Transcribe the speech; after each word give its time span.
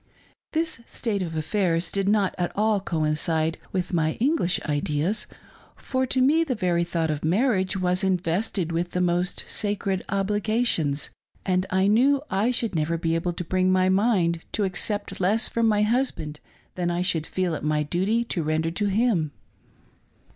This 0.53 0.79
state 0.87 1.21
of 1.21 1.35
affairs 1.35 1.91
did 1.91 2.09
not 2.09 2.33
at 2.35 2.51
all 2.55 2.79
coincide 2.79 3.59
with 3.71 3.93
my 3.93 4.13
English 4.13 4.59
ideas, 4.63 5.27
for 5.75 6.07
to 6.07 6.19
me 6.19 6.43
the 6.43 6.55
very 6.55 6.83
thought 6.83 7.11
of 7.11 7.23
marriage 7.23 7.77
was 7.77 8.03
invested 8.03 8.71
with 8.71 8.93
the 8.93 8.99
most 8.99 9.45
sacred 9.47 10.03
obli 10.09 10.41
gations, 10.41 11.09
and 11.45 11.67
I 11.69 11.85
knew 11.85 12.23
I 12.31 12.49
should 12.49 12.73
never 12.73 12.97
be 12.97 13.13
able 13.13 13.33
to 13.33 13.43
bring 13.43 13.71
my 13.71 13.89
mind 13.89 14.39
to 14.53 14.63
accept 14.63 15.21
less 15.21 15.47
from 15.47 15.67
my 15.67 15.83
husband 15.83 16.39
than 16.73 16.89
I 16.89 17.03
should 17.03 17.27
feel 17.27 17.53
it 17.53 17.61
my 17.63 17.83
duty 17.83 18.23
to 18.23 18.41
render 18.41 18.71
to 18.71 18.85
him. 18.87 19.31